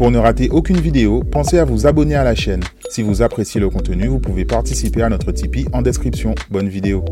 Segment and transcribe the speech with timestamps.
[0.00, 2.62] Pour ne rater aucune vidéo, pensez à vous abonner à la chaîne.
[2.88, 6.34] Si vous appréciez le contenu, vous pouvez participer à notre Tipeee en description.
[6.50, 7.04] Bonne vidéo.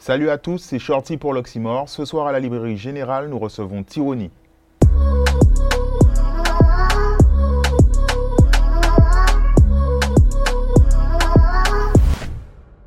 [0.00, 1.88] Salut à tous, c'est Shorty pour l'Oxymore.
[1.88, 4.32] Ce soir à la librairie générale, nous recevons Tironi.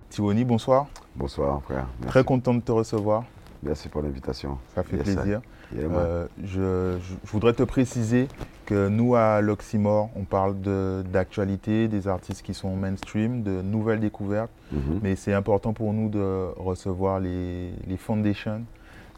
[0.10, 0.88] Tironi, bonsoir.
[1.16, 1.88] Bonsoir frère.
[2.00, 2.08] Merci.
[2.10, 3.24] Très content de te recevoir.
[3.64, 4.58] Merci pour l'invitation.
[4.76, 5.42] Ça fait Yes, plaisir.
[5.76, 8.28] Euh, je, je- je voudrais te préciser
[8.66, 14.00] que nous, à l'Oxymore, on parle de- d'actualité, des artistes qui sont mainstream, de nouvelles
[14.00, 15.00] découvertes, Mhm.
[15.02, 18.64] mais c'est important pour nous de recevoir les, les foundations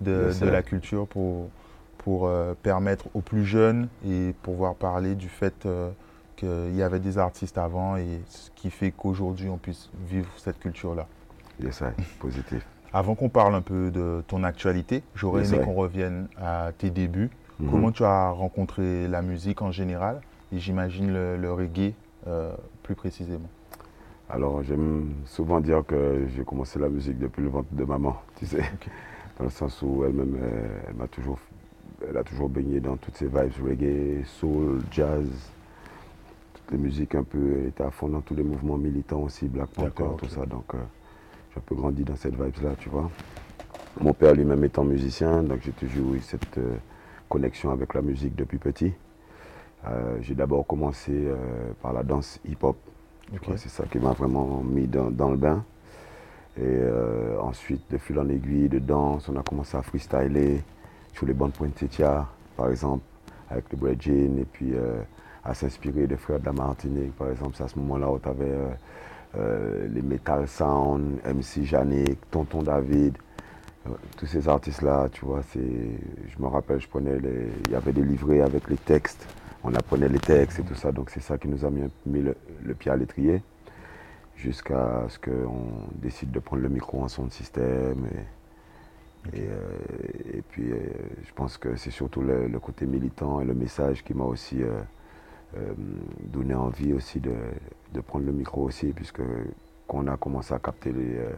[0.02, 1.50] de, la culture pour,
[2.00, 5.90] pour euh, permettre aux plus jeunes et pouvoir parler du fait euh,
[6.36, 10.60] qu'il y avait des artistes avant et ce qui fait qu'aujourd'hui on puisse vivre cette
[10.60, 11.08] culture-là.
[11.64, 12.02] Yes, I.
[12.20, 12.66] Positif.
[12.96, 17.30] Avant qu'on parle un peu de ton actualité, j'aurais aimé qu'on revienne à tes débuts.
[17.60, 17.70] Mhm.
[17.70, 20.22] Comment tu as rencontré la musique en général
[20.54, 21.92] et j'imagine le, le reggae
[22.26, 23.50] euh, plus précisément?
[24.30, 28.46] Alors j'aime souvent dire que j'ai commencé la musique depuis le ventre de maman, tu
[28.46, 28.64] sais.
[29.40, 31.40] Dans le sens où elle-même, euh, elle m'a toujours,
[32.10, 35.28] elle a toujours baigné dans toutes ces vibes reggae, soul, jazz,
[36.54, 39.50] toutes les musiques un peu, elle était à fond dans tous les mouvements militants aussi,
[39.50, 40.46] Black Panther, tout ça.
[40.46, 40.78] Donc euh,
[41.56, 43.10] j'ai un peu grandi dans cette vibes-là, tu vois.
[44.02, 46.76] Mon père lui-même étant musicien, donc j'ai toujours eu cette euh,
[47.30, 48.94] connexion avec la musique depuis petit.
[49.88, 51.36] Euh, j'ai d'abord commencé euh,
[51.82, 52.76] par la danse hip-hop.
[53.56, 55.64] C'est ça qui m'a vraiment mis dans, dans le bain.
[56.58, 56.80] Et
[57.42, 60.64] ensuite, de fil en aiguille, de danse, on a commencé à freestyler
[61.12, 63.04] sur les bandes Poinsettia, par exemple,
[63.50, 64.74] avec le Brad Jean, et puis
[65.44, 67.56] à s'inspirer des frères de la Martinique, par exemple.
[67.58, 68.54] C'est à ce moment-là où tu avais
[69.90, 73.18] les Metal Sound, MC Janik, Tonton David,
[73.88, 77.76] euh, tous ces artistes-là, tu vois, c'est, je me rappelle, je prenais les, il y
[77.76, 79.28] avait des livrets avec les textes,
[79.64, 82.22] on apprenait les textes et tout ça, donc c'est ça qui nous a mis, mis
[82.22, 83.42] le, le pied à l'étrier,
[84.36, 88.06] jusqu'à ce qu'on décide de prendre le micro en son système.
[89.34, 90.78] Et, et, euh, et puis, euh,
[91.28, 94.62] je pense que c'est surtout le, le côté militant et le message qui m'a aussi
[94.62, 94.82] euh,
[95.58, 95.74] euh,
[96.26, 97.34] donné envie aussi de,
[97.94, 99.22] de prendre le micro aussi, puisque
[99.88, 101.30] quand on a commencé à capter les, euh,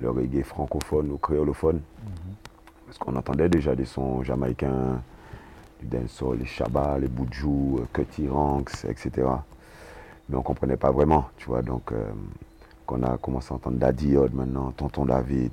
[0.00, 1.80] le reggae francophone ou créolophone,
[2.86, 5.00] parce qu'on entendait déjà des sons jamaïcains,
[5.80, 9.10] du dancehall, les Shabba, les Boudjou, euh, Cutty Ranks, etc.
[10.28, 11.62] Mais on ne comprenait pas vraiment, tu vois.
[11.62, 12.10] Donc, euh,
[12.86, 15.50] qu'on a commencé à entendre Daddy Odd maintenant, Tonton David,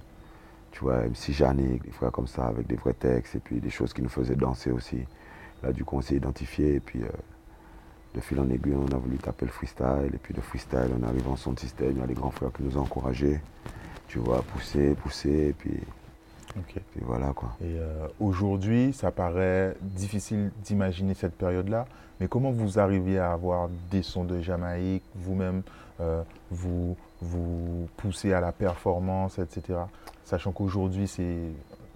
[0.72, 3.70] tu vois, MC Janik, des frères comme ça, avec des vrais textes, et puis des
[3.70, 5.00] choses qui nous faisaient danser aussi.
[5.64, 7.10] Là, du coup, on s'est identifié, et puis euh,
[8.16, 11.08] de fil en aiguille, on a voulu taper le freestyle, et puis le freestyle, on
[11.08, 13.40] arrive en son système, il y a les grands frères qui nous ont encouragés,
[14.08, 15.80] tu vois, pousser, pousser, et puis,
[16.58, 16.74] Ok.
[16.92, 17.50] puis voilà, quoi.
[17.62, 21.86] Et euh, aujourd'hui, ça paraît difficile d'imaginer cette période-là,
[22.20, 25.62] mais comment vous arriviez à avoir des sons de Jamaïque, vous-même,
[26.02, 29.80] euh, vous, vous poussez à la performance, etc.
[30.24, 31.38] Sachant qu'aujourd'hui, c'est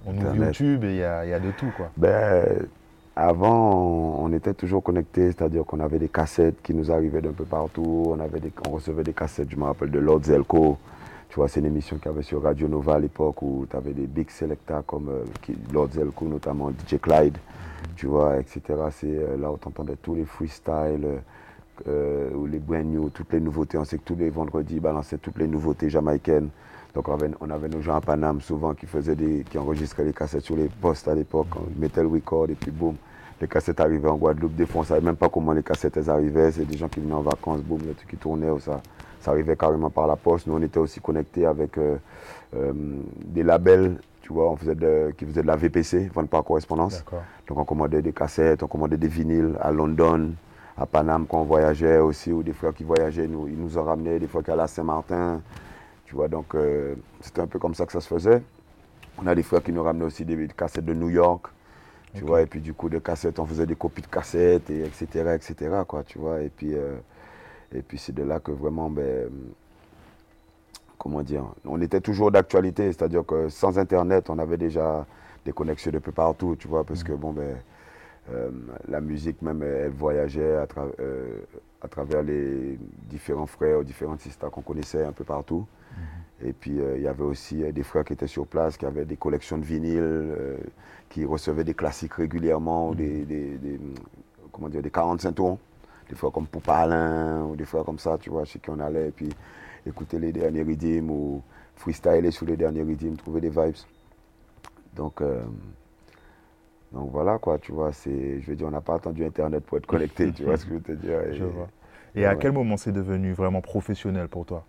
[0.05, 0.35] on ouvre.
[0.35, 1.89] YouTube et il y y a de tout, quoi.
[1.97, 2.67] Ben,
[3.15, 7.45] avant, on était toujours connectés, c'est-à-dire qu'on avait des cassettes qui nous arrivaient d'un peu
[7.45, 8.05] partout.
[8.07, 10.77] On, avait on recevait des cassettes, je me rappelle, de Lord Zelko.
[11.29, 13.75] Tu vois, c'est une émission qu'il y avait sur Radio Nova à l'époque où tu
[13.75, 17.37] avais des big selectors comme euh, Lord Zelko, notamment DJ Clyde,
[17.95, 18.61] tu vois, etc.
[18.91, 21.17] C'est euh, là où tu entendais tous les freestyles, euh,
[21.87, 23.77] euh, les brand new, toutes les nouveautés.
[23.77, 26.49] On sait que tous les vendredis, ils balançaient toutes les nouveautés jamaïcaines.
[26.93, 30.03] Donc on avait, on avait nos gens à Paname souvent qui faisaient des, qui enregistraient
[30.03, 32.95] les cassettes sur les postes à l'époque, on mettait le record et puis boum,
[33.41, 34.55] les cassettes arrivaient en Guadeloupe.
[34.55, 36.99] Des fois on savait même pas comment les cassettes elles arrivaient, c'est des gens qui
[36.99, 38.79] venaient en vacances, boum, le truc qui tournait ou ça,
[39.19, 40.45] ça arrivait carrément par la poste.
[40.45, 41.97] Nous on était aussi connectés avec euh,
[42.55, 42.73] euh,
[43.25, 47.03] des labels, tu vois, on faisait de, qui faisaient de la VPC, vente par correspondance.
[47.47, 50.33] Donc on commandait des cassettes, on commandait des vinyles à London,
[50.77, 53.83] à Paname quand on voyageait aussi, ou des frères qui voyageaient, nous, ils nous en
[53.83, 55.41] ramenaient, des fois qu'à la Saint-Martin.
[56.13, 58.43] Tu vois, donc euh, c'était un peu comme ça que ça se faisait.
[59.17, 61.47] On a des frères qui nous ramenaient aussi des cassettes de New York,
[62.13, 64.81] tu vois, et puis du coup de cassettes, on faisait des copies de cassettes, et
[64.85, 66.97] etc., etc., quoi, tu vois, et puis, euh,
[67.73, 69.27] et puis c'est de là que vraiment, ben,
[70.99, 75.07] comment dire, on était toujours d'actualité, c'est-à-dire que sans Internet, on avait déjà
[75.43, 77.57] des connexions de peu partout, tu vois, parce que bon, ben,
[78.31, 78.51] euh,
[78.87, 81.39] la musique même, elle voyageait à, tra- euh,
[81.81, 82.77] à travers les
[83.09, 85.65] différents frères, différentes sisters qu'on connaissait un peu partout.
[86.45, 88.85] Et puis, euh, il y avait aussi euh, des frères qui étaient sur place, qui
[88.85, 90.57] avaient des collections de vinyles, euh,
[91.09, 93.79] qui recevaient des classiques régulièrement, ou des, des- des,
[94.51, 95.57] comment dire, des 45 tours.
[96.09, 99.07] Des frères comme Poupalin, ou des frères comme ça, tu vois, chez qui on allait,
[99.09, 99.29] et puis
[99.85, 101.41] écouter les derniers rythmes, ou
[101.75, 103.75] freestyler sur les derniers rythmes, trouver des vibes.
[104.95, 105.41] Donc, euh,
[106.91, 109.77] Donc voilà quoi, tu vois, c'est, je veux dire, on n'a pas attendu Internet pour
[109.77, 111.21] être connecté, tu vois ce que je veux te dire.
[111.27, 111.69] Et, je vois.
[112.15, 114.65] Et à quel moment c'est devenu vraiment professionnel pour toi?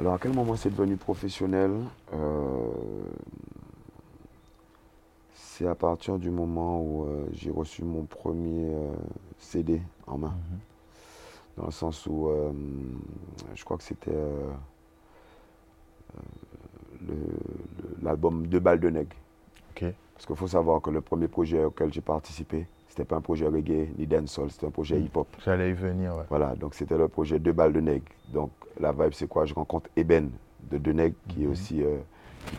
[0.00, 1.72] Alors à quel moment c'est devenu professionnel
[2.14, 2.70] euh,
[5.34, 8.94] C'est à partir du moment où euh, j'ai reçu mon premier euh,
[9.38, 10.28] CD en main.
[10.28, 10.58] Mhm.
[11.58, 12.30] Dans le sens où
[13.54, 14.16] je crois que c'était
[18.00, 19.16] l'album Deux balles de nègre.
[19.74, 23.46] Parce qu'il faut savoir que le premier projet auquel j'ai participé, c'était pas un projet
[23.46, 25.04] reggae ni dancehall, c'était un projet mm.
[25.04, 25.28] hip-hop.
[25.44, 26.24] J'allais y venir, ouais.
[26.28, 28.04] Voilà, donc c'était le projet Deux balles de nègre.
[28.32, 29.46] Donc la vibe, c'est quoi?
[29.46, 30.30] Je rencontre Eben
[30.70, 31.50] de De Nègre, qui est mm-hmm.
[31.50, 31.82] aussi.
[31.82, 31.96] Euh,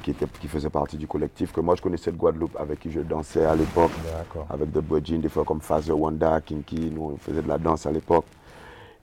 [0.04, 2.92] qui, était, qui faisait partie du collectif, que moi je connaissais de Guadeloupe, avec qui
[2.92, 3.92] je dansais à l'époque,
[4.50, 7.86] avec d'autres boys des fois comme Fazer Wanda, Kinky, nous on faisait de la danse
[7.86, 8.26] à l'époque.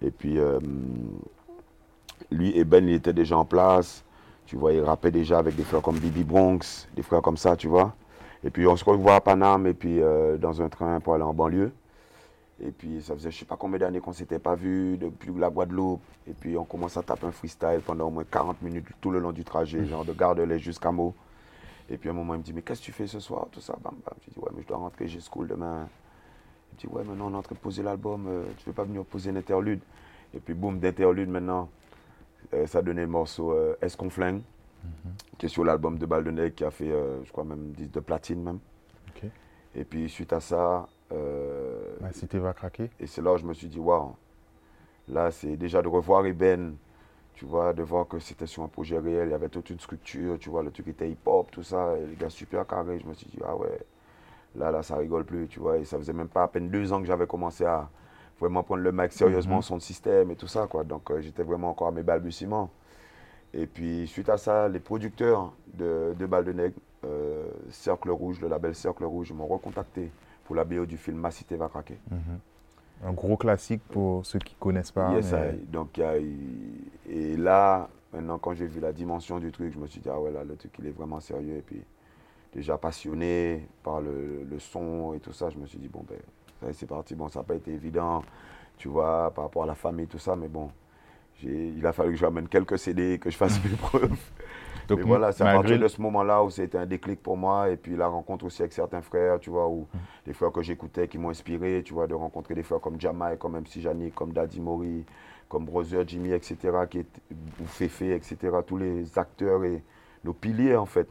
[0.00, 0.60] Et puis euh,
[2.30, 4.04] lui, Eben, il était déjà en place,
[4.46, 7.56] tu vois, il rappait déjà avec des frères comme Bibi Bronx, des frères comme ça,
[7.56, 7.94] tu vois.
[8.44, 11.24] Et puis on se revoit à Paname et puis euh, dans un train pour aller
[11.24, 11.72] en banlieue.
[12.60, 15.50] Et puis ça faisait je sais pas combien d'années qu'on s'était pas vu depuis la
[15.50, 16.00] Guadeloupe.
[16.28, 19.18] Et puis on commence à taper un freestyle pendant au moins 40 minutes tout le
[19.18, 21.14] long du trajet, genre de Gardelais jusqu'à Meaux.
[21.90, 23.46] Et puis à un moment il me dit mais qu'est-ce que tu fais ce soir?
[23.50, 24.14] Tout ça, bam bam.
[24.26, 25.88] Je dis ouais mais je dois rentrer, j'ai school demain.
[26.72, 28.72] Il me dit ouais maintenant on est en train de poser l'album, euh, tu veux
[28.72, 29.80] pas venir poser un interlude
[30.34, 31.68] Et puis boum d'interlude maintenant,
[32.54, 34.42] euh, ça donnait le morceau Est-ce qu'on flingue?
[35.38, 38.00] Qui est sur l'album de Baldenec qui a fait, euh, je crois même, 10 de
[38.00, 38.58] platine même.
[39.74, 40.88] Et puis suite à ça...
[41.12, 42.90] Euh, La cité va craquer.
[42.98, 44.14] Et c'est là où je me suis dit, waouh,
[45.08, 46.74] là c'est déjà de revoir Eben,
[47.34, 49.78] tu vois, de voir que c'était sur un projet réel, il y avait toute une
[49.78, 53.14] structure, tu vois, le truc était hip-hop, tout ça, les gars super carrés, je me
[53.14, 53.78] suis dit, ah ouais,
[54.56, 56.92] là, là, ça rigole plus, tu vois, et ça faisait même pas à peine deux
[56.92, 57.88] ans que j'avais commencé à
[58.40, 59.62] vraiment prendre le mec sérieusement, mhm.
[59.62, 62.70] son système et tout ça, quoi, donc euh, j'étais vraiment encore à mes balbutiements.
[63.54, 68.40] Et puis, suite à ça, les producteurs de, de Balles de Nègre, euh, Cercle Rouge,
[68.40, 70.10] le label Cercle Rouge, m'ont recontacté
[70.44, 71.98] pour la BO du film Ma Cité va craquer.
[72.10, 72.38] Mhm.
[73.04, 75.12] Un gros classique pour ceux qui ne connaissent pas.
[75.14, 75.32] Yes,
[75.70, 76.00] donc,
[77.08, 80.18] et là, maintenant, quand j'ai vu la dimension du truc, je me suis dit, ah
[80.20, 81.56] ouais, là, le truc, il est vraiment sérieux.
[81.56, 81.80] Et puis,
[82.52, 86.72] déjà passionné par le, le son et tout ça, je me suis dit, bon, ben,
[86.72, 87.14] c'est parti.
[87.14, 88.24] Bon, ça n'a pas été évident,
[88.76, 90.70] tu vois, par rapport à la famille, tout ça, mais bon,
[91.42, 94.10] il a fallu que j'amène quelques CD, que je fasse mes preuves.
[94.88, 97.68] Donc, voilà, c'est à partir de ce moment-là où c'était un déclic pour moi.
[97.68, 99.98] Et puis la rencontre aussi avec certains frères, tu vois, ou mm.
[100.26, 103.36] des frères que j'écoutais qui m'ont inspiré, tu vois, de rencontrer des frères comme Jamai,
[103.38, 105.04] comme MC Janik, comme Daddy Mori,
[105.48, 106.56] comme Brother Jimmy, etc.,
[106.88, 107.20] qui est,
[107.60, 108.36] ou Fefe, etc.,
[108.66, 109.82] tous les acteurs et
[110.24, 111.08] nos piliers, en fait.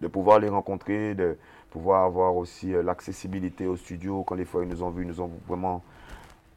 [0.00, 1.36] De pouvoir les rencontrer, de
[1.70, 4.22] pouvoir avoir aussi euh, l'accessibilité au studio.
[4.24, 5.82] Quand les frères nous ont vus, ils nous ont vraiment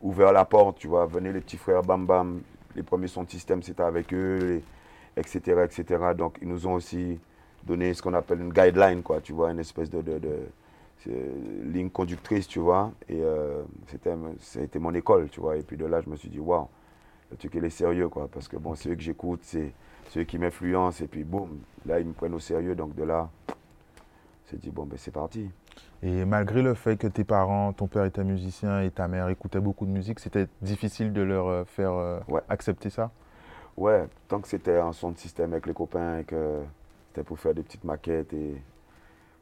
[0.02, 1.06] ouvert la porte, tu vois.
[1.06, 2.42] Venez les petits frères, bam bam,
[2.76, 4.62] les premiers sons de système, c'était avec eux,
[5.18, 6.04] etc., etc.
[6.18, 7.20] Donc, ils nous ont aussi
[7.64, 10.02] donné ce qu'on appelle une guideline, quoi, tu vois, une espèce de,
[11.66, 12.92] ligne conductrice, tu vois.
[13.08, 15.58] Et euh, c'était, ça a été mon école, tu vois.
[15.58, 16.68] Et puis de là, je me suis dit, waouh,
[17.32, 18.28] le truc, il est sérieux, quoi.
[18.32, 19.72] Parce que, bon, c'est eux que j'écoute, c'est
[20.10, 21.04] ceux qui m'influencent.
[21.04, 22.76] Et puis, boum, là, ils me prennent au sérieux.
[22.76, 23.30] Donc, de là,
[24.46, 25.50] c'est dit, bon, ben, c'est parti.
[26.02, 29.60] Et malgré le fait que tes parents, ton père était musicien et ta mère écoutait
[29.60, 33.12] beaucoup de musique, c'était difficile de leur euh, faire euh, accepter ça?
[33.76, 36.62] Ouais, tant que c'était un son de système avec les copains et que
[37.08, 38.62] c'était pour faire des petites maquettes et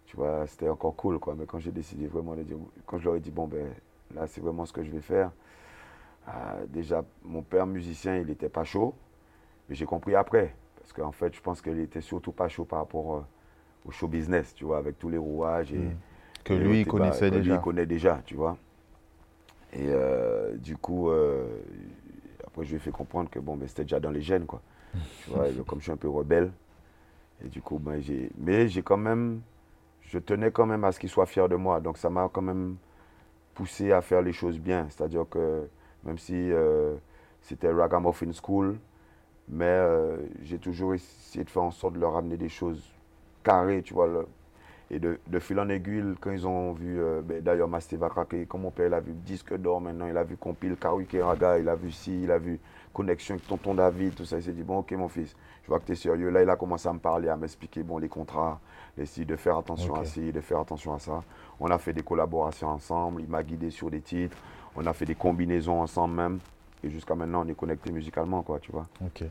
[0.07, 1.35] tu vois, c'était encore cool quoi.
[1.37, 2.57] Mais quand j'ai décidé vraiment de dire,
[2.87, 3.67] quand je leur ai dit, bon ben
[4.15, 5.31] là c'est vraiment ce que je vais faire,
[6.27, 6.31] euh,
[6.69, 8.95] déjà mon père musicien il n'était pas chaud,
[9.69, 10.55] mais j'ai compris après.
[10.79, 13.25] Parce qu'en fait, je pense qu'il était surtout pas chaud par rapport
[13.85, 15.77] au show business, tu vois, avec tous les rouages et.
[15.77, 15.97] Mm.
[16.47, 17.51] Que lui, il connaissait déjà.
[17.51, 18.57] Lui, il connaît déjà, tu vois.
[19.73, 21.45] Et euh, du coup, euh,
[22.45, 24.61] après, je lui ai fait comprendre que bon, ben, c'était déjà dans les gènes, quoi.
[25.23, 26.51] tu vois, comme je suis un peu rebelle.
[27.43, 28.31] Et du coup, ben, j'ai.
[28.37, 29.41] Mais j'ai quand même.
[30.01, 31.81] Je tenais quand même à ce qu'il soit fier de moi.
[31.81, 32.77] Donc, ça m'a quand même
[33.53, 34.87] poussé à faire les choses bien.
[34.89, 35.67] C'est-à-dire que
[36.05, 36.95] même si euh,
[37.41, 38.77] c'était Ragamuffin School,
[39.49, 39.81] mais
[40.43, 42.89] j'ai toujours essayé de faire en sorte de leur amener des choses
[43.43, 44.25] carrées, tu vois.
[44.89, 48.45] Et de, fil en aiguille, quand ils ont vu, euh, ben, d'ailleurs, Masté va craquer,
[48.45, 51.59] comme mon père, il a vu Disque d'or maintenant, il a vu Compile, Karuki Raga,
[51.59, 52.57] il a vu Si, il a vu
[52.93, 54.37] Connexion avec Tonton David, tout ça.
[54.37, 56.29] Il s'est dit, bon, ok, mon fils, je vois que tu es sérieux.
[56.29, 58.61] Là, il a commencé à me parler, à m'expliquer, bon, les contrats,
[58.97, 61.21] les de faire attention à ci, de faire attention à ça.
[61.59, 64.37] On a fait des collaborations ensemble, il m'a guidé sur des titres,
[64.75, 66.39] on a fait des combinaisons ensemble même.
[66.83, 68.87] Et jusqu'à maintenant, on est connecté musicalement, quoi, tu vois.
[69.03, 69.23] Ok.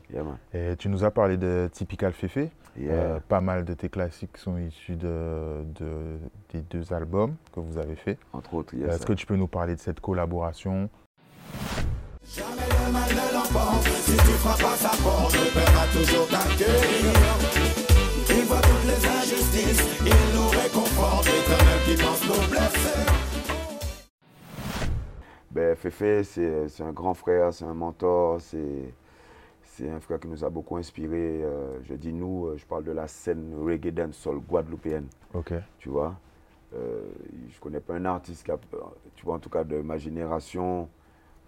[0.52, 2.48] et tu nous as parlé de Typical Fefe.
[2.78, 5.64] Euh, pas mal de tes classiques sont issus de,
[6.52, 8.18] des deux albums que vous avez faits.
[8.32, 10.90] Entre autres, Est-ce que tu peux nous parler de cette collaboration?
[12.34, 12.46] Jamais
[12.86, 17.12] le mal ne l'emporte, si tu frappes à sa porte, le Père a toujours t'accueillir.
[18.28, 23.25] Il voit toutes les injustices, il nous réconforte, l'éternel qui pensent nos blessés.
[25.56, 28.92] Ben, Fefe, c'est un grand frère, c'est un mentor, c'est
[29.62, 31.42] c'est un frère qui nous a beaucoup inspiré.
[31.42, 35.06] Euh, je dis nous, euh, je parle de la scène reggae dancehall guadeloupéenne.
[35.32, 35.54] Ok.
[35.78, 36.14] Tu vois
[36.74, 37.06] euh,
[37.48, 38.58] Je connais pas un artiste qui a,
[39.14, 40.90] tu vois, en tout cas de ma génération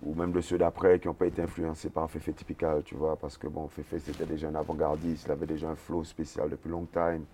[0.03, 3.15] ou même de ceux d'après qui n'ont pas été influencés par Fefe Typical, tu vois,
[3.17, 6.71] parce que bon, Fefe c'était déjà un avant-gardiste, il avait déjà un flow spécial depuis
[6.71, 7.25] long time.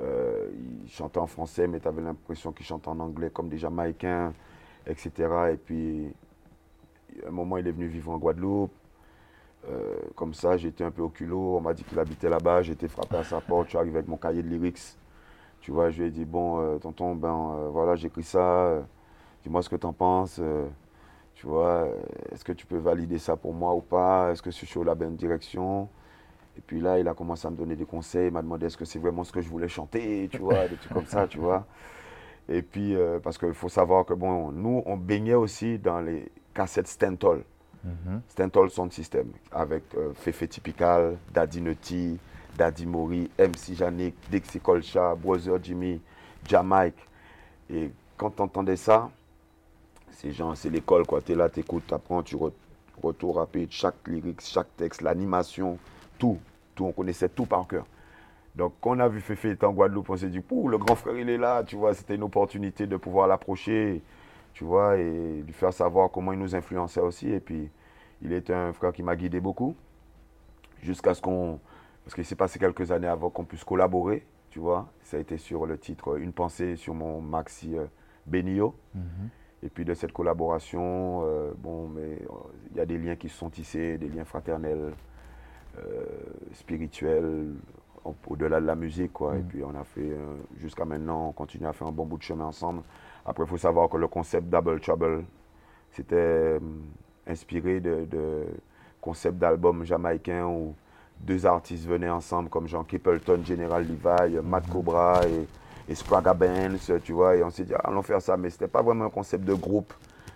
[0.00, 0.48] Euh,
[0.84, 4.32] il chantait en français, mais tu avais l'impression qu'il chantait en anglais comme des Jamaïcains,
[4.86, 5.10] etc.
[5.52, 6.12] Et puis,
[7.24, 8.72] à un moment, il est venu vivre en Guadeloupe.
[9.68, 11.56] Euh, comme ça, j'étais un peu au culot.
[11.56, 12.62] On m'a dit qu'il habitait là-bas.
[12.62, 13.66] Été frappé à sa porte.
[13.66, 14.96] Je suis arrivé avec mon cahier de lyrics.
[15.60, 17.28] Tu vois, je lui ai dit Bon, euh, tonton, ben
[17.58, 18.84] euh, voilà, j'écris ça.
[19.42, 20.40] Dis-moi ce que tu en penses.
[21.34, 21.88] tu vois,
[22.32, 24.32] est-ce que tu peux valider ça pour moi ou pas?
[24.32, 25.88] Est-ce que je suis sur la bonne direction?
[26.56, 28.28] Et puis là, il a commencé à me donner des conseils.
[28.28, 30.28] Il m'a demandé est-ce que c'est vraiment ce que je voulais chanter?
[30.30, 31.66] Tu vois, des trucs comme ça, tu vois.
[32.48, 36.88] Et puis, parce qu'il faut savoir que, bon, nous, on baignait aussi dans les cassettes
[36.88, 37.44] Stentol.
[37.84, 38.68] Mm -hmm.
[38.70, 42.18] Sound System avec euh, Fefe Typical, Daddy Nutty,
[42.58, 46.00] Daddy Mori, MC Janik, Dixie Colcha, Brother Jimmy,
[46.48, 47.00] Jamaica.
[47.70, 49.10] Et quand tu entendais ça,
[50.10, 51.20] c'est genre, c'est l'école quoi.
[51.20, 52.50] Tu es là, tu écoutes, tu apprends, tu re
[53.02, 55.78] retour rapide, chaque lyrique, chaque texte, l'animation,
[56.18, 56.38] tout,
[56.74, 56.86] tout.
[56.86, 57.84] On connaissait tout par cœur.
[58.56, 61.16] Donc, quand on a vu Fefe être en Guadeloupe, on s'est dit, le grand frère,
[61.16, 64.02] il est là, tu vois, c'était une opportunité de pouvoir l'approcher
[64.56, 67.30] tu vois, et lui faire savoir comment il nous influençait aussi.
[67.30, 67.68] Et puis,
[68.22, 69.76] il était un frère qui m'a guidé beaucoup,
[70.80, 71.60] jusqu'à ce qu'on...
[72.02, 74.88] Parce qu'il s'est passé quelques années avant qu'on puisse collaborer, tu vois.
[75.02, 77.84] Ça a été sur le titre Une pensée sur mon maxi euh,
[78.24, 78.74] Benio.
[78.94, 79.28] Mhm.
[79.62, 82.34] Et puis de cette collaboration, euh, bon, mais euh,
[82.70, 84.94] il y a des liens qui se sont tissés, des liens fraternels,
[86.54, 87.52] spirituels,
[88.26, 89.34] au-delà de la musique, quoi.
[89.34, 89.46] Et mhm.
[89.46, 90.16] puis on a fait,
[90.58, 92.82] jusqu'à maintenant, on continue à faire un bon bout de chemin ensemble.
[93.24, 95.24] Après, il faut savoir que le concept Double Trouble,
[95.92, 96.58] c'était euh,
[97.26, 98.46] inspiré de,
[99.00, 100.74] concept d'album jamaïcain où
[101.20, 104.72] deux artistes venaient ensemble, comme Jean Kippleton, General Levi, Matt mhm.
[104.72, 105.46] Cobra et,
[105.88, 107.36] et Spraga Benz, tu vois.
[107.36, 108.36] Et on s'est dit, ah, allons faire ça.
[108.36, 109.92] Mais ce n'était pas vraiment un concept de groupe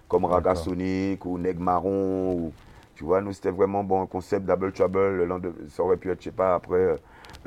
[0.09, 2.35] comme Raga Sonic ou Neg Marron.
[2.35, 2.53] Ou,
[2.95, 5.29] tu vois, nous, c'était vraiment bon, un concept Double Trouble.
[5.69, 6.97] Ça aurait pu être, je sais pas, après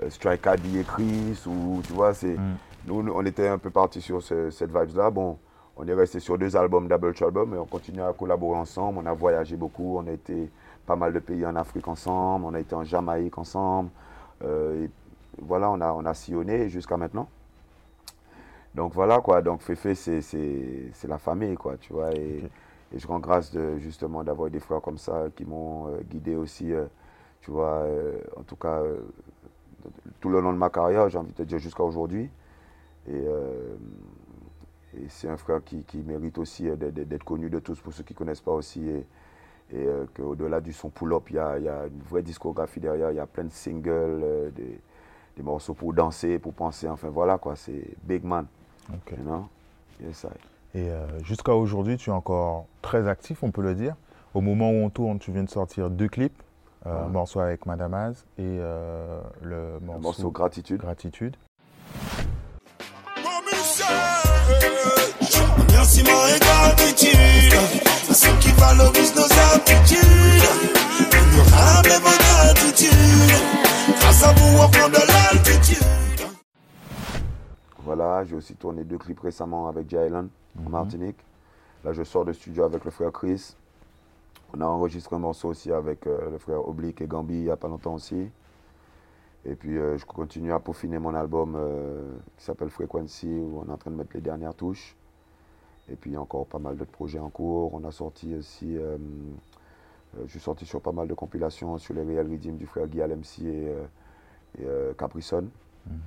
[0.02, 2.38] euh, Strike Addy et Chris, ou tu vois, c'est.
[2.38, 2.56] Mm.
[2.86, 5.10] Nous, on était un peu partis sur cette vibe-là.
[5.10, 5.38] Bon,
[5.76, 9.00] on est resté sur deux albums, Double Trouble, mais on continue à collaborer ensemble.
[9.02, 9.98] On a voyagé beaucoup.
[9.98, 10.52] On a été
[10.86, 12.46] pas mal de pays en Afrique ensemble.
[12.46, 13.90] On a été en Jamaïque ensemble.
[14.44, 14.90] Euh, et
[15.42, 17.28] voilà, on a, on a sillonné jusqu'à maintenant.
[18.76, 19.42] Donc voilà quoi.
[19.42, 22.14] Donc Fefe, c'est la famille quoi, tu vois.
[22.14, 22.44] Et,
[22.96, 26.72] je rends grâce de, justement d'avoir des frères comme ça qui m'ont euh, guidé aussi,
[26.72, 26.86] euh,
[27.42, 27.88] tu vois.
[28.38, 28.84] en tout cas,
[30.20, 32.30] tout le long de ma carrière, j'ai envie de te dire jusqu'à aujourd'hui.
[33.10, 33.76] Euh,
[34.98, 38.14] et, c'est un frère qui, mérite aussi euh, d'être connu de tous pour ceux qui
[38.14, 38.88] ne connaissent pas aussi.
[38.88, 39.06] Et,
[39.74, 43.12] et euh, qu'au-delà du son pull-up, il y, a, une vraie discographie derrière.
[43.12, 44.80] Il y a plein de singles, des,
[45.44, 46.88] morceaux pour danser, pour penser.
[46.88, 48.46] Enfin voilà quoi, c'est Big Man.
[48.94, 49.16] Okay.
[50.76, 50.90] Et
[51.24, 53.96] jusqu'à aujourd'hui, tu es encore très actif, on peut le dire.
[54.34, 56.44] Au moment où on tourne, tu viens de sortir deux clips.
[56.86, 60.80] Un morceau avec Madame Az et le morceau, le morceau Gratitude.
[60.82, 61.36] Gratitude.
[77.84, 80.70] Voilà, j'ai aussi tourné deux clips récemment avec Island en mhm.
[80.70, 81.18] Martinique.
[81.84, 83.56] Là, je sors de studio avec le frère Chris.
[84.56, 87.50] On a enregistré un morceau aussi avec euh, le frère Oblique et Gambi il n'y
[87.50, 88.30] a pas longtemps aussi.
[89.46, 93.70] Et puis, euh, je continue à peaufiner mon album euh, qui s'appelle Frequency, où on
[93.70, 94.96] est en train de mettre les dernières touches.
[95.90, 97.74] Et puis, il y a encore pas mal d'autres projets en cours.
[97.74, 102.32] On a sorti aussi, je suis sorti sur pas mal de compilations sur les Real
[102.32, 103.74] Redeem du frère Guy MC et,
[104.62, 104.66] et
[104.98, 105.50] Caprison.
[105.88, 106.00] Mhm.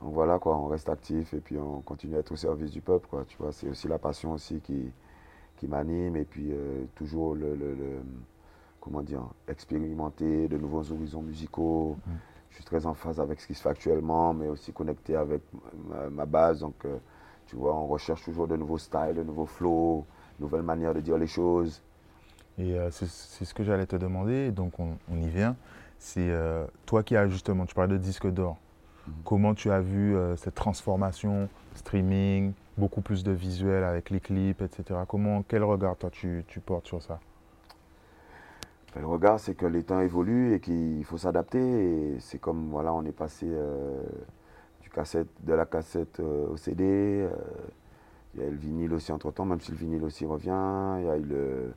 [0.00, 2.80] Donc voilà, quoi, on reste actif et puis on continue à être au service du
[2.80, 3.06] peuple.
[3.10, 4.90] Quoi, tu vois, c'est aussi la passion aussi qui,
[5.62, 6.50] qui m'anime et puis
[6.96, 7.56] toujours le,
[8.80, 11.96] comment dire, expérimenter de nouveaux horizons musicaux.
[12.06, 12.12] Mhm
[12.52, 15.40] je suis très en phase avec ce qui se fait actuellement, mais aussi connecté avec
[16.10, 16.60] ma, base.
[16.60, 16.98] Donc, euh,
[17.46, 20.04] tu vois, on recherche toujours de nouveaux styles, de nouveaux flows,
[20.38, 21.82] nouvelles manières de dire les choses.
[22.58, 25.56] Et euh, c'est ce que j'allais te demander, donc on, y vient.
[25.98, 28.58] C'est euh, toi qui as justement, tu parlais de disque d'or.
[29.06, 29.14] Mhm.
[29.24, 35.00] Comment tu as vu cette transformation, streaming, beaucoup plus de visuels avec les clips, etc.
[35.08, 37.20] Comment, quel regard toi tu portes sur ça?
[39.00, 42.18] Le regard, c'est que les temps évoluent et qu'il faut s'adapter.
[42.20, 44.02] c'est comme, voilà, on est passé euh,
[44.82, 46.84] du cassette, de la cassette euh, au CD.
[46.84, 47.30] Euh,
[48.34, 50.98] Il y a eu le vinyle aussi entre-temps, même si le vinyle aussi revient.
[50.98, 51.72] Il y a eu le...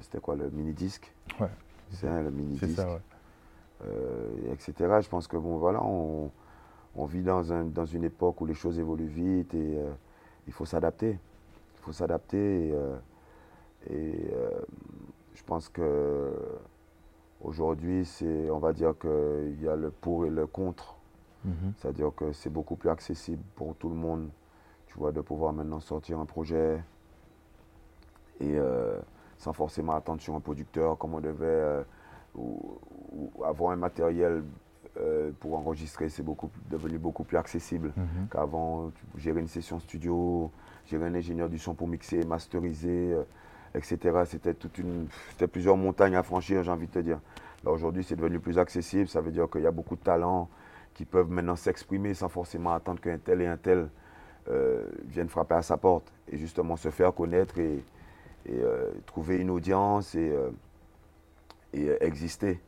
[0.00, 1.12] C'était quoi, le mini-disque?
[1.40, 1.48] Ouais.
[1.90, 2.76] C'est ça, le mini-disque.
[2.76, 3.00] ça, ouais.
[4.46, 4.74] et etc.
[5.00, 6.30] Je pense que bon, voilà, on,
[6.96, 9.78] on vit dans, un, dans une époque où les choses évoluent vite et
[10.50, 11.10] il faut s'adapter.
[11.12, 12.96] Il faut s'adapter et, euh,
[13.88, 14.50] et, euh,
[15.32, 16.32] je pense que
[17.40, 18.04] aujourd'hui,
[18.50, 20.96] on va dire qu'il y a le pour et le contre.
[21.44, 21.72] Mhm.
[21.78, 24.28] C'est-à-dire que c'est beaucoup plus accessible pour tout le monde,
[24.88, 26.82] tu vois, de pouvoir maintenant sortir un projet
[28.40, 28.98] et euh,
[29.38, 31.84] sans forcément attendre sur un producteur comme on devait,
[32.34, 32.76] ou,
[33.12, 34.42] ou avoir un matériel
[34.98, 38.28] euh, pour enregistrer, c'est beaucoup, devenu beaucoup plus accessible Mhm.
[38.30, 38.90] qu'avant.
[39.16, 40.50] Gérer une session studio,
[40.86, 43.22] gérer un ingénieur du son pour mixer, masteriser, euh,
[43.74, 44.22] etc.
[44.26, 47.20] C'était toute une, c'était plusieurs montagnes à franchir, j'ai envie de te dire.
[47.64, 49.06] Là aujourd'hui, c'est devenu plus accessible.
[49.08, 50.48] Ça veut dire qu'il y a beaucoup de talents
[50.94, 53.88] qui peuvent maintenant s'exprimer sans forcément attendre qu'un tel et un tel
[54.48, 57.84] euh, viennent frapper à sa porte et justement se faire connaître et,
[58.46, 58.60] et,
[59.06, 60.32] trouver une audience et,
[61.74, 62.58] et exister.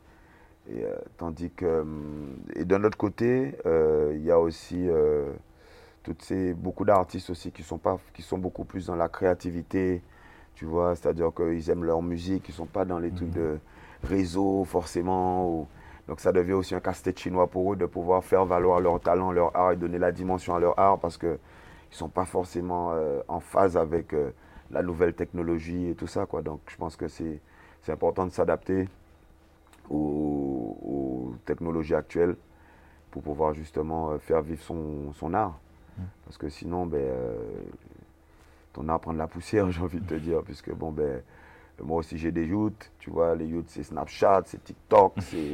[0.71, 5.33] Et, euh, tandis que, hum, et d'un autre côté, euh, il y a aussi euh,
[6.03, 10.03] toutes ces, beaucoup d'artistes aussi qui sont, pas, qui sont beaucoup plus dans la créativité,
[10.55, 13.59] tu vois, c'est-à-dire qu'ils aiment leur musique, ils ne sont pas dans les trucs de
[14.05, 15.49] réseau forcément.
[15.49, 15.69] ou-
[16.09, 19.33] donc ça devient aussi un casse-tête chinois pour eux de pouvoir faire valoir leur talent,
[19.33, 21.37] leur art et donner la dimension à leur art parce qu'ils ne
[21.91, 22.93] sont pas forcément
[23.29, 24.15] en phase avec
[24.73, 26.27] la nouvelle technologie et tout ça.
[26.27, 26.43] Quoi.
[26.43, 27.41] Donc je pense que c'est
[27.89, 28.89] important de s'adapter
[29.91, 32.37] aux, aux technologies actuelles
[33.11, 35.59] pour pouvoir justement euh, faire vivre son, son art.
[36.25, 37.37] Parce que sinon, ben, euh,
[38.73, 41.23] ton art prend de la poussière, j'ai envie de te dire, puisque bon, ben,
[41.83, 45.53] moi aussi j'ai des youths, tu vois, les youths c'est Snapchat, c'est TikTok, c'est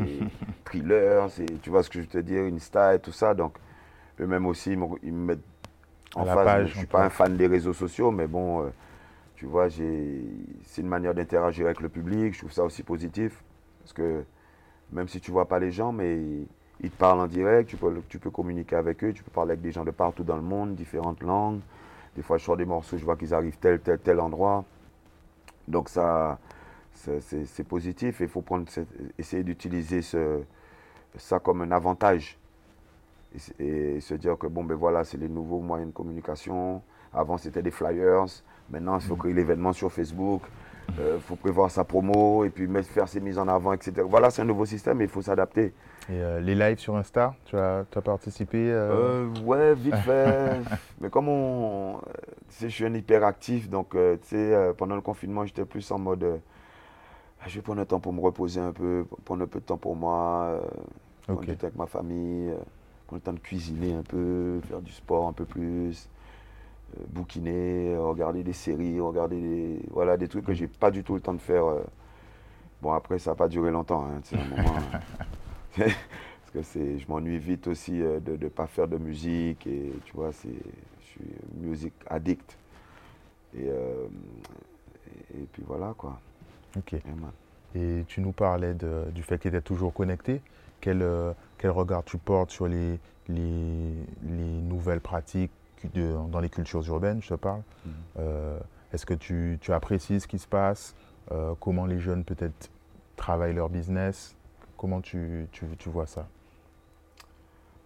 [0.65, 3.57] Thriller, c'est, tu vois ce que je veux te dire, Insta et tout ça, donc
[4.21, 5.45] eux-mêmes aussi, ils me, ils me mettent
[6.15, 6.45] en face.
[6.45, 8.69] page, je suis un pas un fan des réseaux sociaux, mais bon, euh,
[9.37, 10.25] tu vois, j'ai,
[10.65, 13.43] c'est une manière d'interagir avec le public, je trouve ça aussi positif,
[13.89, 14.25] parce que
[14.93, 16.19] même si tu vois pas les gens, mais
[16.81, 19.53] ils, te parlent en direct, tu peux, tu peux communiquer avec eux, tu peux parler
[19.53, 21.61] avec des gens de partout dans le monde, différentes langues.
[22.15, 24.65] Des fois, je sors des morceaux, je vois qu'ils arrivent tel, tel, tel endroit.
[25.67, 26.39] Donc ça,
[26.93, 28.67] c'est- positif et il faut prendre,
[29.19, 32.39] essayer d'utiliser ça comme un avantage.
[33.59, 36.83] Et, se dire que bon, ben voilà, c'est les nouveaux moyens de communication.
[37.13, 38.27] Avant, c'était des flyers.
[38.69, 40.43] Maintenant, il faut créer l'événement sur Facebook.
[40.97, 44.03] Il faut prévoir sa promo et puis mettre, faire ses mises en avant, etc.
[44.09, 45.75] Voilà, c'est un nouveau système et il faut s'adapter.
[46.11, 49.95] Et euh, les lives sur Insta, tu as, tu as participé euh, Euh, ouais, vite
[49.97, 50.61] fait.
[51.01, 51.97] Mais comme on.
[51.99, 52.01] euh,
[52.49, 55.65] Tu sais, je suis un hyperactif, donc, euh, tu sais, euh, pendant le confinement, j'étais
[55.65, 56.25] plus en mode.
[56.25, 56.39] euh,
[57.47, 59.77] je vais prendre un temps pour me reposer un peu, prendre un peu de temps
[59.79, 60.61] pour moi, euh,
[61.27, 61.47] prendre Ok.
[61.47, 62.57] du temps avec ma famille, euh,
[63.07, 66.18] prendre le temps de cuisiner un peu, faire du sport un peu plus, euh,
[67.09, 69.79] bouquiner, euh, regarder des séries, regarder des.
[69.91, 71.65] Voilà, des trucs que j'ai pas du tout le temps de faire.
[71.67, 71.83] euh.
[72.83, 74.75] Bon, après, ça n'a pas duré longtemps, hein, un moment.
[75.77, 80.13] Parce que je m'ennuie vite aussi euh, de ne pas faire de musique et tu
[80.15, 80.49] vois, je
[81.03, 81.21] suis
[81.61, 82.57] music addict.
[83.57, 84.07] Et, euh,
[85.35, 86.19] et, et puis voilà quoi.
[86.77, 86.95] Ok.
[87.75, 90.41] Et tu nous parlais de- du fait que tu étais toujours connecté.
[90.81, 91.05] Quel,
[91.59, 92.99] quel regard tu portes sur les,
[93.29, 95.51] les, les nouvelles pratiques
[95.87, 97.63] de- dans les cultures urbaines, je te parle.
[98.19, 98.59] Euh,
[98.93, 100.95] Est-ce que tu, tu apprécies ce qui se passe?
[101.31, 102.71] Euh, Comment les jeunes peut-être
[103.17, 104.35] travaillent leur business?
[104.77, 106.27] Comment tu, tu, tu vois ça?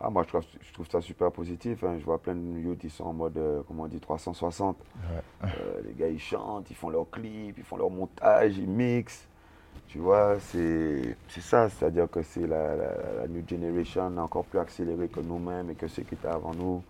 [0.01, 1.85] Ah, moi je trouve, je trouve ça super positif.
[1.85, 1.97] hein.
[1.99, 4.77] Je vois plein de youth, ils sont en mode, euh, comment on dit, 360.
[4.79, 5.21] Ouais.
[5.45, 9.27] Euh, les gars ils chantent, ils font leurs clips, ils font leur montage, ils mixent.
[9.89, 14.59] Tu vois, c'est c'est ça, c'est-à-dire que c'est la, la, la new generation encore plus
[14.59, 16.83] accélérée que nous-mêmes et que ceux qui étaient avant nous.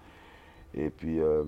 [0.75, 1.45] Et puis, euh,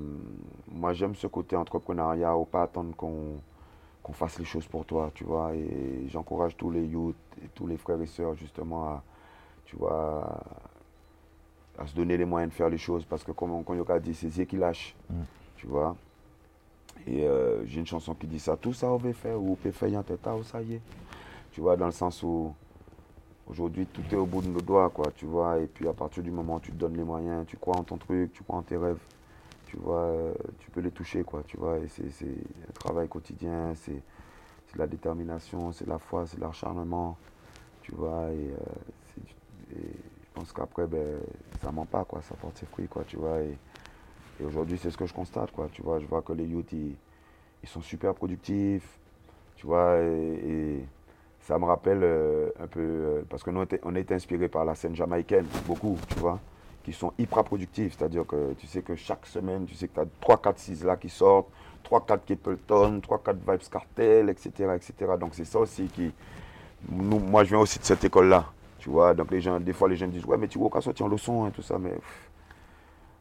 [0.71, 5.25] moi j'aime ce côté entrepreneuriat, ou pas attendre qu'on fasse les choses pour toi, tu
[5.25, 5.55] vois.
[5.55, 9.03] Et j'encourage tous les youths et tous les frères et sœurs justement à,
[9.65, 10.43] tu vois,
[11.79, 14.29] à, se donner les moyens de faire les choses parce que comme, Yoka dit, c'est
[14.29, 15.15] Zé qui lâche, Mm.
[15.57, 15.97] tu vois.
[17.07, 19.57] Et euh, j'ai une chanson qui dit ça, tout ça on veut faire, ou on
[19.57, 20.81] peut faire, y a un tata, ou ça y est.
[21.53, 22.55] Tu vois, dans le sens où
[23.47, 25.59] aujourd'hui tout est au bout de nos doigts, quoi, tu vois.
[25.59, 27.83] Et puis à partir du moment où tu te donnes les moyens, tu crois en
[27.83, 28.99] ton truc, tu crois en tes rêves,
[29.75, 31.79] tu vois, euh, tu peux les toucher, quoi, tu vois.
[31.89, 34.01] C'est un travail quotidien, c'est
[34.77, 37.17] la détermination, c'est la foi, c'est l'acharnement,
[37.83, 38.27] tu vois.
[38.31, 38.55] Euh,
[39.73, 41.19] et je pense qu'après, ben,
[41.61, 43.41] ça ment pas, quoi, ça porte ses fruits, quoi, tu vois.
[43.41, 43.59] Et,
[44.41, 45.99] et aujourd'hui, c'est ce que je constate, quoi, tu vois.
[45.99, 46.97] Je vois que les youths, ils,
[47.65, 49.01] sont super productifs,
[49.57, 50.85] tu vois, et,
[51.41, 54.95] ça me rappelle euh, un peu, parce que nous, on était inspiré par la scène
[54.95, 56.39] jamaïcaine, beaucoup, tu vois.
[56.85, 57.97] Qui sont hyper productifs.
[57.99, 60.85] C'est-à-dire que tu sais que chaque semaine, tu sais que tu as 3, 4, 6
[60.85, 61.49] là qui sortent,
[61.83, 64.51] 3, 4 Capleton, 3, 4 Vibes Cartel, etc.
[64.77, 65.13] etc.
[65.19, 66.13] Donc c'est ça aussi qui.
[66.89, 68.45] Moi, je viens aussi de cette école-là.
[68.79, 70.83] Tu vois, donc les gens, des fois, les gens disent Ouais, mais tu vois, qu'à
[70.83, 71.95] sortir le son et tout ça, mais.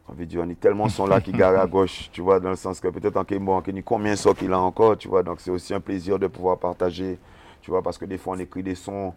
[0.06, 2.50] Envie de dire, on est tellement son là qui garent à gauche, tu vois, dans
[2.50, 5.50] le sens que peut-être en bon, combien de qu'il a encore, tu vois, donc c'est
[5.50, 7.18] aussi un plaisir de pouvoir partager,
[7.62, 9.14] tu vois, parce que des fois on écrit des sons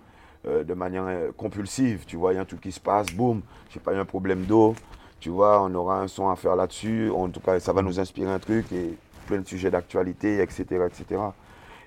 [0.47, 3.07] euh, de manière euh, compulsive, tu vois, il y a un truc qui se passe,
[3.13, 4.75] boum, je sais pas, a un problème d'eau,
[5.21, 7.99] tu vois, on aura un son à faire là-dessus, en tout cas, ça va nous
[7.99, 8.97] inspirer un truc et
[9.27, 11.21] plein de sujets d'actualité, etc., etc.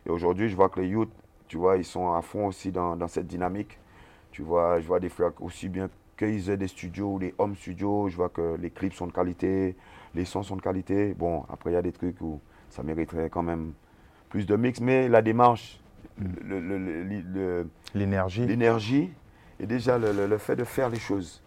[0.05, 1.11] Et aujourd'hui, je vois que les youth,
[1.47, 3.77] tu vois, ils sont à fond aussi dans, cette dynamique,
[4.31, 7.55] tu vois, je vois des frères aussi bien qu'ils aient des studios ou des home
[7.55, 9.75] studios, je vois que les clips sont de qualité,
[10.15, 11.13] les sons sont de qualité.
[11.13, 13.73] Bon, après, il y a des trucs où ça mériterait quand même
[14.29, 15.79] plus de mix, mais la démarche.
[17.95, 19.11] L'énergie, l'énergie
[19.59, 21.41] et déjà le, fait de faire les choses.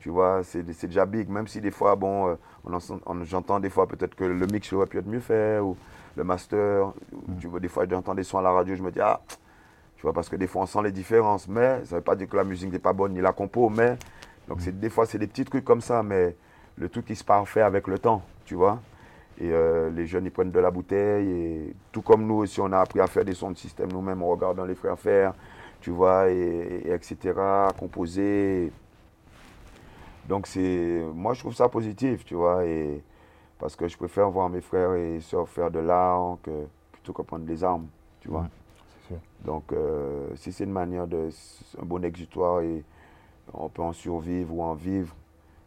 [0.00, 2.78] Tu vois, c'est déjà big, même si des fois, bon, euh,
[3.24, 5.76] j'entends des fois peut-être que le mix aurait pu être mieux fait, ou
[6.16, 7.38] le master, mm.
[7.40, 9.20] tu vois, des fois j'entends des sons à la radio, je me dis, ah,
[9.96, 11.48] tu vois, parce que des fois, on sent les différences.
[11.48, 13.70] Mais ça ne veut pas dire que la musique n'est pas bonne, ni la compo.
[13.70, 13.96] Mais,
[14.48, 16.02] donc, c'est, des fois, c'est des petits trucs comme ça.
[16.02, 16.36] Mais
[16.76, 18.80] le truc qui se parfait avec le temps, tu vois.
[19.38, 21.30] Et euh, les jeunes, ils prennent de la bouteille.
[21.30, 24.22] Et tout comme nous aussi, on a appris à faire des sons de système nous-mêmes
[24.22, 25.34] en regardant les frères faire,
[25.80, 28.72] tu vois, et, etc., à composer.
[30.28, 32.64] Donc, c'est, moi, je trouve ça positif, tu vois.
[32.64, 33.02] Et,
[33.58, 37.22] parce que je préfère voir mes frères et sœurs faire de l'art que, plutôt que
[37.22, 37.86] prendre des armes,
[38.20, 38.46] tu vois.
[39.44, 41.28] Donc, euh, si c'est une manière de.
[41.80, 42.82] un bon exutoire et
[43.54, 45.14] on peut en survivre ou en vivre,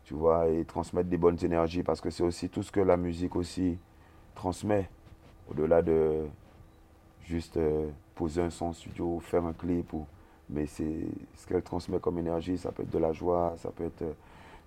[0.10, 2.98] tu vois, et transmettre des bonnes énergies parce que c'est aussi tout ce que la
[2.98, 3.78] musique aussi
[4.34, 4.90] transmet,
[5.52, 6.26] au-delà de
[7.22, 10.08] juste euh, poser un son studio, faire un clip, ou,
[10.50, 13.86] mais c'est ce qu'elle transmet comme énergie, ça peut être de la joie, ça peut
[13.86, 14.04] être,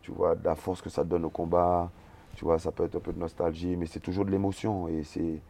[0.01, 1.91] tu vois, de la force que ça donne au combat,
[2.37, 5.03] tu vois, ça peut être un peu de nostalgie, mais c'est toujours de l'émotion, et
[5.03, 5.41] c'est,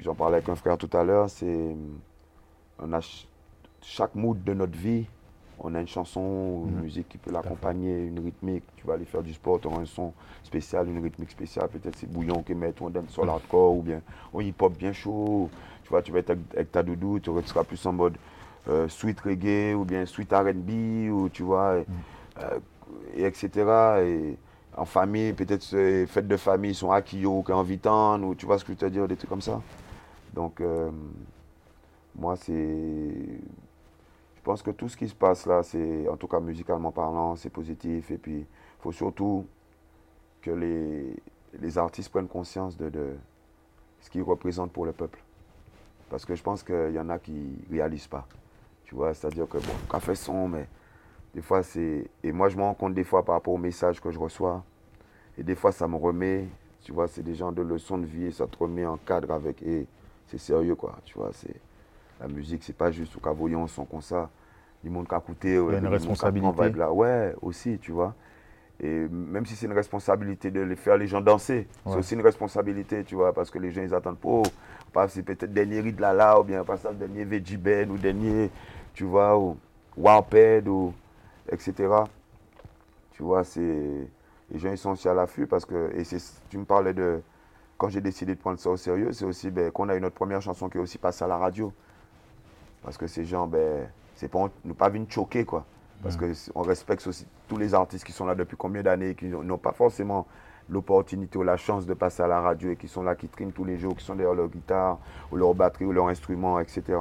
[0.00, 1.74] j'en parlais avec un frère tout à l'heure, c'est
[2.78, 3.00] on a
[3.80, 5.06] chaque mood de notre vie,
[5.62, 6.82] on a une chanson, une mhm.
[6.82, 8.64] musique qui peut l'accompagner, une rythmique.
[8.76, 11.68] Tu vas aller faire du sport, tu auras un son spécial, une rythmique spéciale.
[11.68, 14.00] Peut-être c'est bouillon qui met, on donne sur l'hardcore ou bien
[14.32, 15.48] on hip-hop bien chaud.
[15.84, 18.16] Tu vois, tu vas être avec, ta doudou, tu seras plus en mode
[18.68, 21.96] euh, sweet reggae ou bien sweet RB ou tu vois, et, mhm.
[22.40, 23.50] euh, etc.
[24.04, 24.36] Et
[24.76, 25.64] en famille, peut-être
[26.06, 28.90] fêtes de famille sont à Kyo, en Vitan, ou tu vois ce que je veux
[28.90, 29.60] te dire, des trucs comme ça.
[30.34, 30.90] Donc, euh,
[32.16, 33.14] moi, c'est.
[34.42, 37.36] Je pense que tout ce qui se passe là, c'est, en tout cas musicalement parlant,
[37.36, 38.10] c'est positif.
[38.10, 38.46] Et puis, il
[38.80, 39.46] faut surtout
[40.40, 41.14] que les,
[41.60, 43.14] les artistes prennent conscience de, de
[44.00, 45.22] ce qu'ils représentent pour le peuple.
[46.10, 47.30] Parce que je pense qu'il y en a qui
[47.70, 48.26] ne réalisent pas.
[48.84, 50.68] Tu vois, c'est-à-dire que, bon, café son, mais
[51.32, 52.10] des fois, c'est.
[52.24, 54.64] Et moi, je me rends compte des fois par rapport aux messages que je reçois.
[55.38, 56.48] Et des fois, ça me remet.
[56.80, 59.30] Tu vois, c'est des gens de leçons de vie et ça te remet en cadre
[59.30, 59.62] avec.
[59.62, 59.86] Et
[60.26, 60.98] c'est sérieux, quoi.
[61.04, 61.60] Tu vois, c'est
[62.22, 64.30] la musique, c'est pas juste au cas voyant son comme ça.
[64.82, 65.54] Du monde qui a coûté.
[65.54, 66.70] Il y a une responsabilité.
[66.70, 66.92] Là.
[66.92, 68.14] Ouais, aussi, tu vois.
[68.80, 72.22] Et même si c'est une responsabilité de les faire les gens danser, c'est aussi une
[72.22, 74.42] responsabilité, tu vois, parce que les gens, ils attendent pas,
[74.92, 78.50] pas c'est peut-être dernier Ride là là, ou bien pas ça, dernier Ben, ou dernier,
[78.92, 79.56] tu vois, ou
[79.96, 80.92] Warped, ou
[81.48, 81.72] etc.
[83.12, 84.08] Tu vois, c'est.
[84.50, 85.92] Les gens, ils sont aussi à l'affût parce que.
[85.94, 86.02] Et
[86.48, 87.20] tu me parlais de.
[87.78, 90.14] Quand j'ai décidé de prendre ça au sérieux, c'est aussi ben, qu'on a eu notre
[90.14, 91.72] première chanson qui est aussi passée à la radio.
[92.82, 95.64] Parce que ces gens, ben, c'est pas, nous pas venus choquer, quoi.
[96.02, 99.58] Parce qu'on respecte aussi tous les artistes qui sont là depuis combien d'années, qui n'ont
[99.58, 100.26] pas forcément
[100.68, 103.52] l'opportunité ou la chance de passer à la radio et qui sont là, qui triment
[103.52, 104.98] tous les jours, qui sont derrière leur guitare,
[105.30, 106.98] ou leur batterie, ou leur instrument, etc.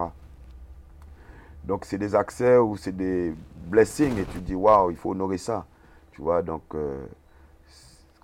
[1.64, 3.34] Donc c'est des accès ou c'est des
[3.68, 5.66] blessings et tu te dis, waouh, il faut honorer ça.
[6.12, 7.06] Tu vois, donc euh,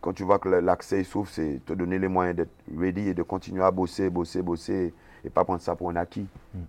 [0.02, 3.24] quand tu vois que l'accès souffre, c'est te donner les moyens d'être ready et de
[3.24, 4.94] continuer à bosser, bosser, bosser
[5.24, 6.28] et pas prendre ça pour un acquis.
[6.54, 6.60] Mm.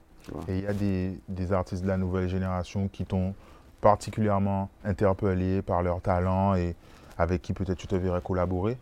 [0.49, 3.35] Et il y a des, artistes de la nouvelle génération qui t'ont
[3.81, 6.75] particulièrement interpellé par leur talent et
[7.17, 8.77] avec qui peut-être tu te verrais collaborer?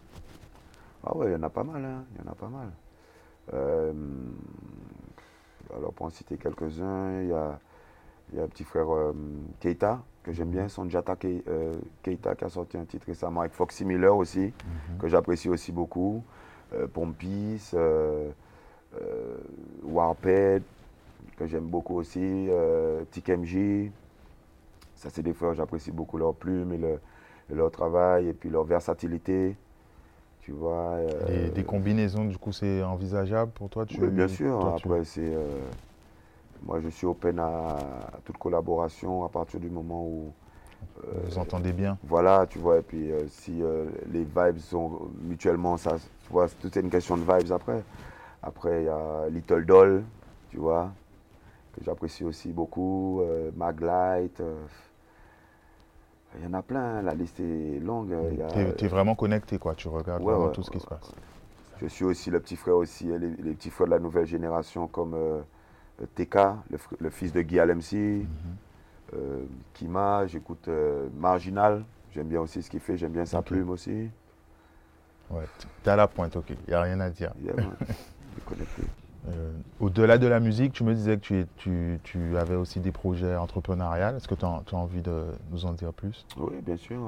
[1.04, 2.04] Ah ouais, il y en a pas mal, hein.
[2.12, 2.68] il y en a pas mal.
[3.54, 3.92] Euh,
[5.76, 7.58] alors pour en citer quelques-uns, il y a,
[8.34, 9.12] y a un petit frère euh,
[9.60, 13.52] Keita, que j'aime bien, son Jata euh, Keita, qui a sorti un titre récemment avec
[13.52, 14.98] Foxy Miller aussi, mhm.
[14.98, 16.24] que j'apprécie aussi beaucoup.
[16.92, 17.72] Pompis,
[19.84, 20.62] Warped,
[21.36, 23.90] que j'aime beaucoup aussi, euh, TikMJ.
[24.96, 29.56] Ça, c'est des frères, j'apprécie beaucoup leur plume et, leur travail et puis leur versatilité.
[30.40, 30.94] Tu vois.
[30.94, 33.84] Euh, des combinaisons, du coup, c'est envisageable pour toi?
[33.84, 34.66] Tu, Oui, bien sûr.
[34.66, 35.34] Après, c'est.
[35.34, 35.44] Euh,
[36.64, 37.76] moi, je suis open à,
[38.24, 40.32] toute collaboration à partir du moment où
[41.26, 43.62] Vous entendez bien Voilà, tu vois, et puis si
[44.10, 47.82] les vibes sont mutuellement, ça, tu vois, tout est une question de vibes après.
[48.42, 50.04] Après, il y a Little Doll,
[50.50, 50.90] tu vois,
[51.78, 53.22] que j'apprécie aussi beaucoup,
[53.56, 54.42] Maglight.
[56.38, 58.14] Il y en a plein, la liste est longue.
[58.76, 59.74] Tu es, vraiment connecté, quoi.
[59.74, 61.12] Tu regardes vraiment tout ce qui se passe.
[61.80, 65.14] Je suis aussi le petit frère aussi, les, petits frères de la nouvelle génération comme
[65.14, 65.42] euh,
[66.14, 66.36] TK,
[67.00, 68.26] le, fils de Guy Alemsi, mhm.
[69.14, 73.70] euh, Kima, j'écoute euh, Marginal, j'aime bien aussi ce qu'il fait, j'aime bien sa plume
[73.70, 74.08] aussi.
[75.30, 75.44] Ouais,
[75.82, 77.32] t'es à la pointe, ok, il n'y a rien à dire.
[79.80, 84.16] Au-delà de la musique, tu me disais que tu, tu, avais aussi des projets entrepreneuriaux.
[84.16, 86.26] Est-ce que tu as, envie de nous en dire plus?
[86.36, 87.00] Oui, bien sûr.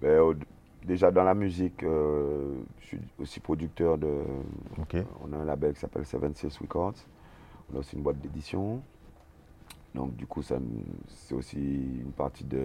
[0.00, 0.20] Ben,
[0.84, 4.22] déjà dans la musique, euh, je suis aussi producteur de.
[5.22, 6.94] On a un label qui s'appelle Seven Six Records.
[7.72, 8.82] On a aussi une boîte d'édition.
[9.94, 12.64] Donc du coup, c'est aussi une partie de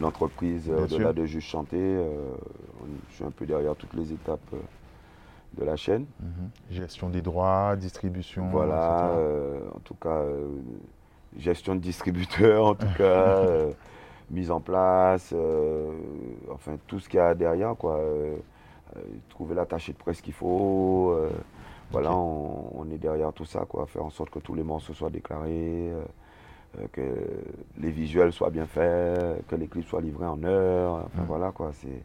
[0.00, 1.78] l'entreprise au-delà de juste chanter.
[1.80, 2.32] Euh,
[3.10, 4.58] je suis un peu derrière toutes les étapes euh,
[5.56, 6.06] de la chaîne.
[6.20, 6.50] Mhm.
[6.70, 8.48] Gestion des droits, distribution.
[8.50, 9.10] Voilà,
[9.74, 10.22] en tout cas,
[11.36, 13.36] gestion de distributeur, en tout cas
[14.30, 15.92] mise en place, euh,
[16.52, 17.96] enfin tout ce qu'il y a derrière, quoi.
[17.96, 18.36] Euh,
[18.96, 21.18] euh, trouver l'attaché de presse qu'il faut.
[21.90, 23.86] voilà, on, est derrière tout ça, quoi.
[23.86, 25.92] Faire en sorte que tous les morceaux soient déclarés,
[26.92, 27.02] que
[27.78, 31.04] les visuels soient bien faits, que les clips soient livrés en heure.
[31.06, 31.26] Enfin mm.
[31.26, 31.70] voilà, quoi.
[31.72, 32.02] C'est,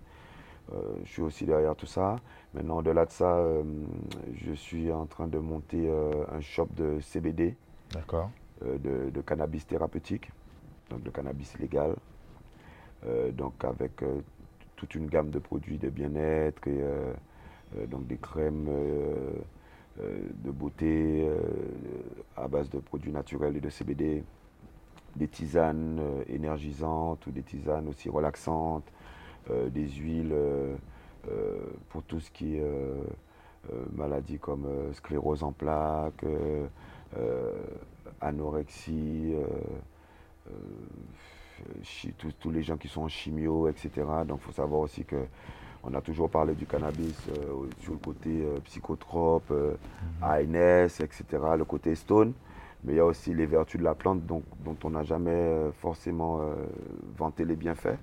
[1.04, 2.18] je suis aussi derrière tout ça.
[2.54, 3.44] Maintenant, au-delà de ça,
[4.34, 5.90] je suis en train de monter
[6.32, 7.56] un shop de CBD.
[7.92, 8.30] D'accord.
[8.62, 10.32] De, de, cannabis thérapeutique
[10.90, 11.96] donc de cannabis légal.
[13.06, 14.22] Euh, donc avec euh,
[14.76, 17.14] toute une gamme de produits de bien-être et euh,
[17.88, 18.68] donc des crèmes
[19.98, 21.30] de beauté
[22.36, 24.24] à base de produits naturels et de CBD,
[25.16, 28.92] des tisanes énergisantes ou des tisanes aussi relaxantes,
[29.72, 30.36] des huiles
[31.90, 32.72] pour tout ce qui est
[33.94, 36.26] maladies comme sclérose en plaques,
[38.22, 39.36] anorexie,
[40.48, 40.52] euh,
[42.40, 43.90] tous, les gens qui sont en chimio, etc.
[44.26, 45.26] Donc il faut savoir aussi que
[45.84, 49.54] on a toujours parlé du cannabis euh, sur le côté euh, psychotrope,
[50.22, 51.24] ANS, etc.,
[51.58, 52.34] le côté stone.
[52.84, 54.44] Mais il y a aussi les vertus de la plante dont,
[54.84, 56.40] on n'a jamais forcément
[57.18, 57.98] vanté les bienfaits.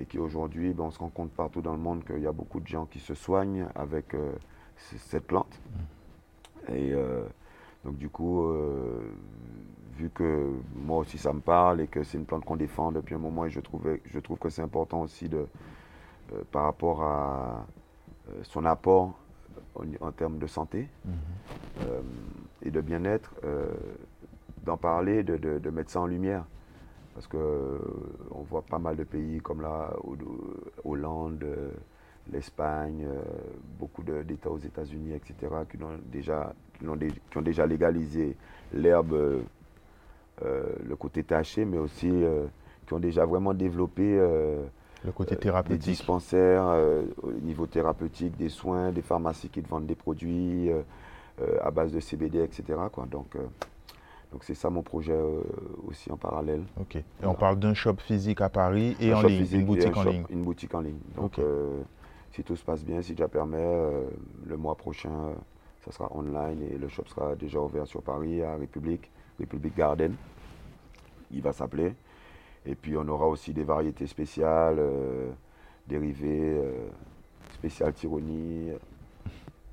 [0.00, 2.32] Et qui aujourd'hui, ben, on se rend compte partout dans le monde qu'il y a
[2.32, 4.16] beaucoup de gens qui se soignent avec
[4.76, 5.60] cette plante.
[6.72, 6.94] Et
[7.84, 8.50] donc du coup,
[9.98, 13.14] vu que moi aussi ça me parle et que c'est une plante qu'on défend depuis
[13.14, 15.46] un moment et je, trouvais, je trouve que c'est important aussi de,
[16.32, 17.66] euh, par rapport à
[18.28, 19.14] euh, son apport
[20.00, 21.12] en, termes de santé mhm.
[21.82, 22.00] euh,
[22.62, 23.34] et de bien-être,
[24.64, 26.44] d'en parler, de, mettre ça en lumière.
[27.20, 29.92] Parce qu'on voit pas mal de pays comme la
[30.86, 31.44] Hollande,
[32.32, 33.06] l'Espagne,
[33.78, 38.36] beaucoup d'États aux États-Unis, etc., qui ont déjà, qui ont, qui ont déjà légalisé
[38.72, 39.42] l'herbe euh,
[40.88, 42.46] le côté taché, mais aussi euh,
[42.86, 44.64] qui ont déjà vraiment développé euh,
[45.04, 45.78] le côté thérapeutique.
[45.84, 46.74] des dispensaires
[47.22, 50.70] au niveau thérapeutique, des soins, des pharmacies qui te vendent des produits
[51.62, 52.64] à base de CBD, etc.
[52.90, 53.04] Quoi.
[53.04, 53.36] Donc,
[54.32, 55.18] donc c'est ça mon projet
[55.86, 56.62] aussi en parallèle.
[56.80, 56.96] Ok.
[56.96, 60.24] Et on parle d'un shop physique à Paris et en ligne, une boutique en ligne.
[60.30, 61.00] Une boutique en ligne.
[61.16, 61.40] Donc
[62.32, 63.66] si tout se passe bien, si Dieu permet,
[64.46, 65.34] le mois prochain,
[65.84, 69.10] ça sera online et le shop sera déjà ouvert sur Paris à République.
[69.38, 70.14] République Garden,
[71.30, 71.94] il va s'appeler.
[72.66, 75.30] Et puis on aura aussi des variétés spéciales, euh,
[75.86, 76.88] dérivées, euh,
[77.54, 78.70] spéciales tyronie.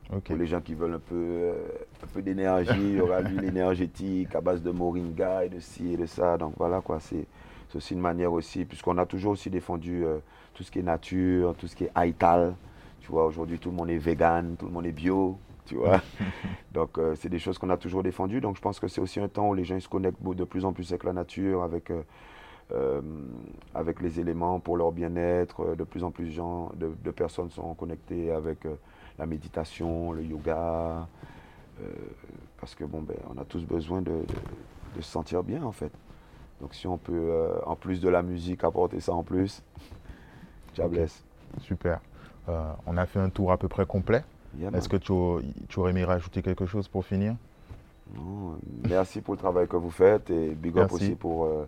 [0.09, 1.53] Pour les gens qui veulent un peu, euh,
[2.03, 5.93] un peu d'énergie, il y aura l'huile énergétique à base de moringa et de ci
[5.93, 6.37] et de ça.
[6.37, 7.25] Donc voilà quoi, c'est
[7.75, 10.05] aussi une manière aussi, puisqu'on a toujours aussi défendu
[10.53, 12.55] tout ce qui est nature, tout ce qui est aital.
[13.01, 16.01] Tu vois, aujourd'hui tout le monde est vegan, tout le monde est bio tu vois.
[16.71, 18.41] Donc, euh, c'est des choses qu'on a toujours défendues.
[18.41, 20.65] Donc, je pense que c'est aussi un temps où les gens se connectent de plus
[20.65, 22.01] en plus avec la nature, avec, euh,
[22.71, 23.01] euh,
[23.75, 25.75] avec les éléments pour leur bien-être.
[25.75, 28.59] De plus en plus gens, de, personnes sont connectées avec
[29.17, 31.07] la méditation, le yoga.
[32.59, 34.25] parce que, bon, ben, on a tous besoin de,
[34.95, 35.91] se sentir bien, en fait.
[36.61, 39.61] Donc, si on peut, en plus de la musique, apporter ça en plus,
[40.75, 41.23] diablesse.
[41.61, 41.99] Super.
[42.47, 44.23] on a fait un tour à peu près complet.
[44.73, 45.11] Est-ce que tu,
[45.79, 47.35] aurais aimé rajouter quelque chose pour finir?
[48.87, 51.67] Merci pour le travail que vous faites et big up aussi pour euh,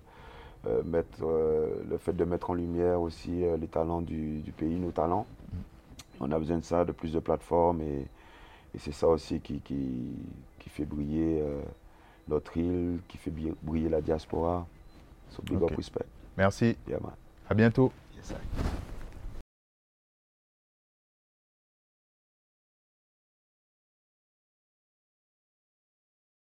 [0.67, 4.91] euh, mettre, euh, le fait de mettre en lumière aussi les talents du, pays, nos
[4.91, 5.25] talents.
[6.19, 8.05] On a besoin de ça, de plus de plateformes et,
[8.77, 11.43] c'est ça aussi qui, qui, fait briller
[12.27, 14.67] notre île, qui fait briller la diaspora.
[15.31, 16.05] So big up respect.
[16.37, 16.77] Merci.
[16.87, 17.13] Yeah, man.
[17.49, 17.91] À bientôt.
[18.15, 18.33] Yes.